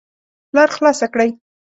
لار 0.55 0.69
خلاصه 0.75 1.05
کړئ 1.13 1.29